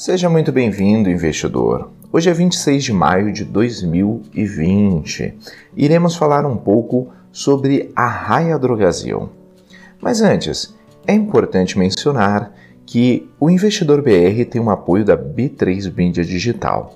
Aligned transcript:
Seja 0.00 0.30
muito 0.30 0.50
bem-vindo, 0.50 1.10
investidor. 1.10 1.90
Hoje 2.10 2.30
é 2.30 2.32
26 2.32 2.84
de 2.84 2.90
maio 2.90 3.30
de 3.34 3.44
2020. 3.44 5.34
Iremos 5.76 6.16
falar 6.16 6.46
um 6.46 6.56
pouco 6.56 7.12
sobre 7.30 7.92
a 7.94 8.06
Raia 8.06 8.58
Drogasil. 8.58 9.28
Mas 10.00 10.22
antes, 10.22 10.74
é 11.06 11.12
importante 11.12 11.78
mencionar 11.78 12.50
que 12.86 13.28
o 13.38 13.50
Investidor 13.50 14.00
BR 14.00 14.42
tem 14.50 14.58
um 14.58 14.70
apoio 14.70 15.04
da 15.04 15.18
B3 15.18 15.94
Mídia 15.94 16.24
Digital. 16.24 16.94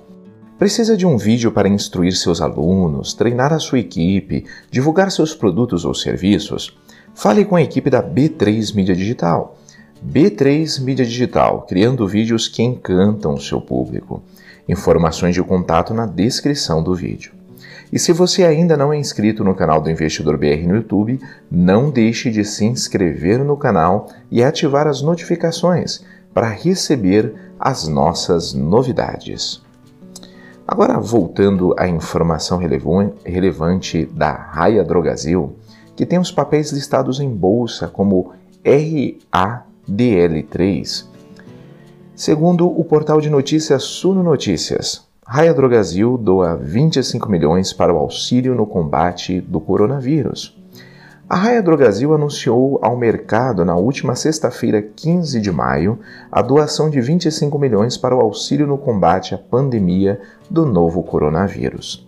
Precisa 0.57 0.97
de 0.97 1.05
um 1.05 1.15
vídeo 1.15 1.51
para 1.51 1.69
instruir 1.69 2.15
seus 2.15 2.41
alunos, 2.41 3.13
treinar 3.13 3.53
a 3.53 3.59
sua 3.59 3.77
equipe, 3.77 4.45
divulgar 4.71 5.11
seus 5.11 5.35
produtos 5.35 5.85
ou 5.85 5.93
serviços? 5.93 6.75
Fale 7.13 7.45
com 7.45 7.55
a 7.55 7.61
equipe 7.61 7.87
da 7.87 8.01
B3 8.01 8.73
Mídia 8.73 8.95
Digital. 8.95 9.59
B3 10.03 10.81
Mídia 10.81 11.05
Digital, 11.05 11.61
criando 11.67 12.07
vídeos 12.07 12.47
que 12.47 12.63
encantam 12.63 13.33
o 13.33 13.41
seu 13.41 13.61
público. 13.61 14.23
Informações 14.67 15.35
de 15.35 15.43
contato 15.43 15.93
na 15.93 16.05
descrição 16.05 16.81
do 16.81 16.95
vídeo. 16.95 17.33
E 17.91 17.99
se 17.99 18.11
você 18.11 18.43
ainda 18.43 18.75
não 18.75 18.91
é 18.91 18.97
inscrito 18.97 19.43
no 19.43 19.55
canal 19.55 19.79
do 19.79 19.89
Investidor 19.89 20.37
BR 20.37 20.67
no 20.67 20.75
YouTube, 20.75 21.19
não 21.49 21.89
deixe 21.89 22.29
de 22.31 22.43
se 22.43 22.65
inscrever 22.65 23.43
no 23.43 23.55
canal 23.55 24.09
e 24.31 24.43
ativar 24.43 24.87
as 24.87 25.01
notificações 25.01 26.03
para 26.33 26.49
receber 26.49 27.33
as 27.59 27.87
nossas 27.87 28.53
novidades. 28.53 29.63
Agora, 30.67 30.99
voltando 30.99 31.75
à 31.77 31.87
informação 31.87 32.59
relevante 33.23 34.05
da 34.07 34.33
Raia 34.33 34.83
Drogazil, 34.83 35.55
que 35.95 36.05
tem 36.05 36.19
os 36.19 36.31
papéis 36.31 36.71
listados 36.71 37.19
em 37.19 37.29
bolsa 37.29 37.87
como 37.87 38.33
RA 38.65 39.64
DL3. 39.89 41.05
Segundo 42.15 42.67
o 42.67 42.83
portal 42.83 43.19
de 43.19 43.29
notícias 43.29 43.83
Suno 43.83 44.23
Notícias, 44.23 45.05
Raia 45.25 45.53
Drogazil 45.53 46.17
doa 46.17 46.55
25 46.55 47.29
milhões 47.29 47.73
para 47.73 47.93
o 47.93 47.97
auxílio 47.97 48.55
no 48.55 48.65
combate 48.65 49.41
do 49.41 49.59
coronavírus. 49.59 50.55
A 51.27 51.35
Raia 51.35 51.63
Drogazil 51.63 52.13
anunciou 52.13 52.77
ao 52.83 52.95
mercado 52.95 53.65
na 53.65 53.75
última 53.75 54.13
sexta-feira, 54.13 54.81
15 54.81 55.41
de 55.41 55.51
maio, 55.51 55.99
a 56.31 56.41
doação 56.43 56.89
de 56.89 57.01
25 57.01 57.57
milhões 57.57 57.97
para 57.97 58.15
o 58.15 58.21
auxílio 58.21 58.67
no 58.67 58.77
combate 58.77 59.33
à 59.33 59.37
pandemia 59.37 60.21
do 60.47 60.65
novo 60.65 61.01
coronavírus. 61.01 62.07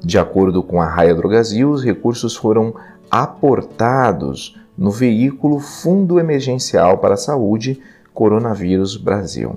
De 0.00 0.18
acordo 0.18 0.62
com 0.62 0.80
a 0.80 0.86
Raia 0.86 1.14
Drogazil, 1.14 1.70
os 1.70 1.82
recursos 1.82 2.36
foram 2.36 2.74
aportados 3.10 4.54
no 4.78 4.92
veículo 4.92 5.58
Fundo 5.58 6.20
Emergencial 6.20 6.98
para 6.98 7.14
a 7.14 7.18
Saúde 7.18 7.80
Coronavírus 8.14 8.96
Brasil. 8.96 9.56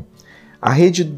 A 0.59 0.71
rede 0.71 1.15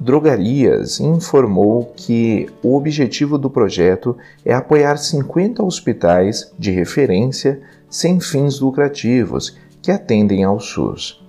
Drogarias 0.00 0.98
informou 0.98 1.92
que 1.94 2.48
o 2.62 2.76
objetivo 2.76 3.38
do 3.38 3.48
projeto 3.48 4.16
é 4.44 4.52
apoiar 4.52 4.96
50 4.96 5.62
hospitais 5.62 6.52
de 6.58 6.72
referência 6.72 7.60
sem 7.88 8.18
fins 8.18 8.58
lucrativos 8.58 9.56
que 9.80 9.92
atendem 9.92 10.42
ao 10.42 10.58
SUS. 10.58 11.22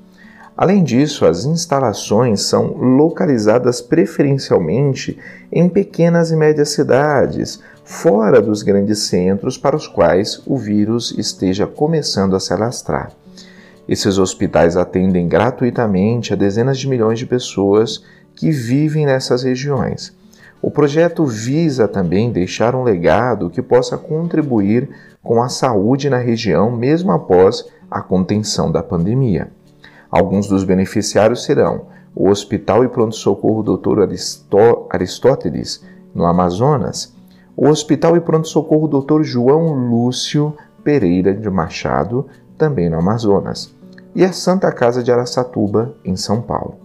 Além 0.55 0.83
disso, 0.83 1.25
as 1.25 1.45
instalações 1.45 2.41
são 2.41 2.73
localizadas 2.73 3.81
preferencialmente 3.81 5.17
em 5.51 5.67
pequenas 5.67 6.31
e 6.31 6.35
médias 6.35 6.69
cidades, 6.69 7.59
fora 7.83 8.41
dos 8.41 8.63
grandes 8.63 8.99
centros 8.99 9.57
para 9.57 9.75
os 9.75 9.87
quais 9.87 10.41
o 10.45 10.57
vírus 10.57 11.13
esteja 11.17 11.67
começando 11.67 12.35
a 12.35 12.39
se 12.39 12.53
alastrar. 12.53 13.11
Esses 13.87 14.17
hospitais 14.17 14.77
atendem 14.77 15.27
gratuitamente 15.27 16.31
a 16.31 16.35
dezenas 16.35 16.79
de 16.79 16.87
milhões 16.87 17.19
de 17.19 17.25
pessoas 17.25 18.03
que 18.35 18.49
vivem 18.51 19.05
nessas 19.05 19.43
regiões. 19.43 20.15
O 20.61 20.71
projeto 20.71 21.25
visa 21.25 21.87
também 21.87 22.31
deixar 22.31 22.73
um 22.73 22.83
legado 22.83 23.49
que 23.49 23.61
possa 23.61 23.97
contribuir 23.97 24.89
com 25.21 25.43
a 25.43 25.49
saúde 25.49 26.09
na 26.09 26.17
região 26.17 26.71
mesmo 26.71 27.11
após 27.11 27.65
a 27.91 28.01
contenção 28.01 28.71
da 28.71 28.81
pandemia. 28.81 29.49
Alguns 30.09 30.47
dos 30.47 30.63
beneficiários 30.63 31.43
serão 31.43 31.87
o 32.15 32.29
Hospital 32.29 32.85
e 32.85 32.87
Pronto-Socorro 32.87 33.77
Dr. 33.77 34.01
Aristó 34.01 34.87
Aristóteles, 34.89 35.83
no 36.13 36.25
Amazonas, 36.25 37.13
o 37.55 37.67
Hospital 37.67 38.17
e 38.17 38.19
Pronto-Socorro 38.19 38.87
Dr. 38.87 39.23
João 39.23 39.73
Lúcio 39.73 40.55
Pereira 40.83 41.33
de 41.33 41.49
Machado, 41.49 42.27
também 42.57 42.89
no 42.89 42.97
Amazonas, 42.97 43.73
e 44.15 44.23
a 44.23 44.33
Santa 44.33 44.71
Casa 44.71 45.03
de 45.03 45.11
Araçatuba, 45.11 45.95
em 46.03 46.15
São 46.15 46.41
Paulo. 46.41 46.75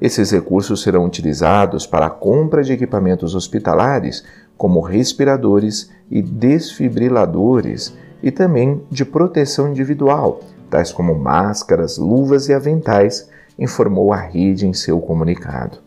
Esses 0.00 0.30
recursos 0.30 0.82
serão 0.82 1.04
utilizados 1.04 1.86
para 1.86 2.06
a 2.06 2.10
compra 2.10 2.62
de 2.62 2.72
equipamentos 2.72 3.34
hospitalares, 3.34 4.24
como 4.56 4.80
respiradores 4.80 5.90
e 6.10 6.20
desfibriladores, 6.20 7.96
e 8.22 8.30
também 8.30 8.82
de 8.90 9.04
proteção 9.04 9.70
individual, 9.70 10.40
tais 10.70 10.92
como 10.92 11.14
máscaras, 11.14 11.98
luvas 11.98 12.48
e 12.48 12.54
aventais, 12.54 13.28
informou 13.58 14.12
a 14.12 14.16
rede 14.16 14.66
em 14.66 14.72
seu 14.72 15.00
comunicado. 15.00 15.78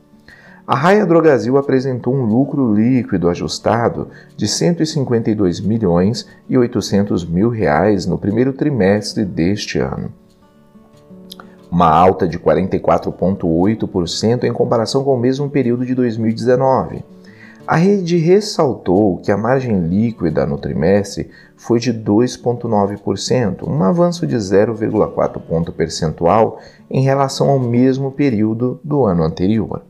A 0.68 0.76
Raia 0.76 1.06
Drogazil 1.06 1.58
apresentou 1.58 2.12
um 2.12 2.26
lucro 2.26 2.74
líquido 2.74 3.30
ajustado 3.30 4.08
de 4.36 4.48
152 4.48 5.60
milhões 5.60 6.28
e 6.50 6.58
800 6.58 7.24
mil 7.24 7.50
reais 7.50 8.08
no 8.08 8.18
primeiro 8.18 8.52
trimestre 8.52 9.24
deste 9.24 9.78
ano. 9.78 10.12
Uma 11.70 11.88
alta 11.88 12.28
de 12.28 12.40
44,8% 12.40 14.44
em 14.44 14.52
comparação 14.52 15.04
com 15.04 15.14
o 15.14 15.20
mesmo 15.20 15.52
período 15.52 15.86
de 15.86 15.94
2019. 15.94 17.06
A 17.68 17.76
rede 17.76 18.18
ressaltou 18.18 19.18
que 19.18 19.32
a 19.32 19.38
margem 19.38 19.82
líquida 19.82 20.48
no 20.48 20.58
trimestre 20.58 21.30
foi 21.56 21.80
de 21.80 21.94
2,9%, 21.94 23.68
um 23.68 23.84
avanço 23.84 24.26
de 24.26 24.36
0,4 24.36 25.40
ponto 25.42 25.72
percentual 25.72 26.60
em 26.90 27.04
relação 27.04 27.52
ao 27.52 27.60
mesmo 27.60 28.12
período 28.12 28.80
do 28.84 29.06
ano 29.06 29.22
anterior. 29.22 29.84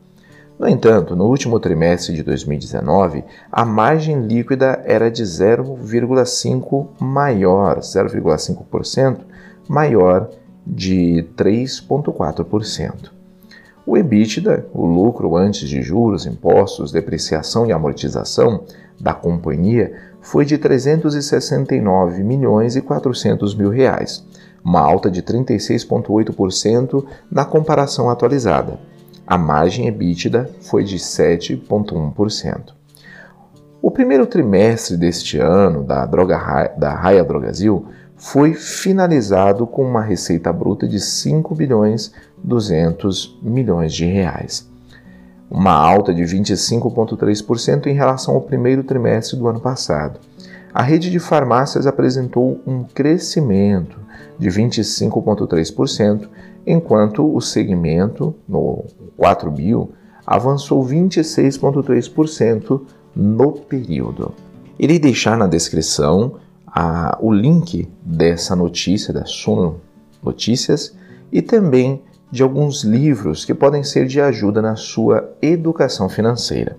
No 0.58 0.66
entanto, 0.66 1.14
no 1.14 1.26
último 1.26 1.60
trimestre 1.60 2.14
de 2.14 2.22
2019, 2.22 3.22
a 3.52 3.62
margem 3.62 4.22
líquida 4.22 4.82
era 4.86 5.10
de 5.10 5.22
0,5 5.22 6.88
maior, 6.98 7.80
0,5% 7.80 9.18
maior 9.68 10.30
de 10.66 11.26
3,4%. 11.36 13.10
O 13.84 13.98
EBITDA, 13.98 14.66
o 14.72 14.86
lucro 14.86 15.36
antes 15.36 15.68
de 15.68 15.82
juros, 15.82 16.24
impostos, 16.24 16.90
depreciação 16.90 17.66
e 17.66 17.72
amortização 17.72 18.64
da 18.98 19.12
companhia, 19.12 19.92
foi 20.22 20.46
de 20.46 20.56
369 20.56 22.24
milhões 22.24 22.76
e 22.76 22.80
400 22.80 23.54
mil 23.54 23.68
reais, 23.68 24.26
uma 24.64 24.80
alta 24.80 25.10
de 25.10 25.22
36,8% 25.22 27.04
na 27.30 27.44
comparação 27.44 28.08
atualizada 28.08 28.95
a 29.26 29.36
margem 29.36 29.88
EBITDA 29.88 30.50
foi 30.60 30.84
de 30.84 30.96
7,1%. 30.96 32.74
O 33.82 33.90
primeiro 33.90 34.26
trimestre 34.26 34.96
deste 34.96 35.38
ano 35.38 35.82
da, 35.82 36.06
droga, 36.06 36.72
da 36.76 36.94
Raia 36.94 37.24
Drogazil 37.24 37.86
foi 38.16 38.54
finalizado 38.54 39.66
com 39.66 39.82
uma 39.82 40.00
receita 40.00 40.52
bruta 40.52 40.88
de 40.88 40.98
5 40.98 41.54
bilhões 41.54 42.12
200 42.42 43.38
milhões 43.42 43.92
de 43.92 44.04
reais, 44.04 44.68
uma 45.50 45.72
alta 45.72 46.14
de 46.14 46.22
25,3% 46.22 47.86
em 47.86 47.94
relação 47.94 48.34
ao 48.34 48.40
primeiro 48.40 48.82
trimestre 48.84 49.36
do 49.36 49.48
ano 49.48 49.60
passado. 49.60 50.20
A 50.72 50.82
rede 50.82 51.10
de 51.10 51.18
farmácias 51.18 51.86
apresentou 51.86 52.60
um 52.66 52.84
crescimento 52.84 53.98
de 54.38 54.48
25,3%, 54.48 56.28
enquanto 56.66 57.34
o 57.34 57.40
segmento, 57.40 58.34
no 58.48 58.84
4 59.16 59.50
bio, 59.50 59.92
avançou 60.26 60.84
26,3% 60.84 62.80
no 63.14 63.52
período. 63.52 64.34
Irei 64.78 64.98
deixar 64.98 65.38
na 65.38 65.46
descrição 65.46 66.34
a, 66.66 67.16
o 67.20 67.32
link 67.32 67.88
dessa 68.02 68.54
notícia, 68.54 69.14
da 69.14 69.24
Suno 69.24 69.80
Notícias, 70.22 70.94
e 71.32 71.40
também 71.40 72.02
de 72.30 72.42
alguns 72.42 72.82
livros 72.82 73.44
que 73.44 73.54
podem 73.54 73.82
ser 73.82 74.06
de 74.06 74.20
ajuda 74.20 74.60
na 74.60 74.76
sua 74.76 75.32
educação 75.40 76.08
financeira. 76.08 76.76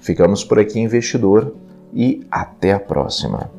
Ficamos 0.00 0.44
por 0.44 0.58
aqui, 0.58 0.78
investidor, 0.78 1.52
e 1.92 2.26
até 2.30 2.72
a 2.72 2.80
próxima. 2.80 3.50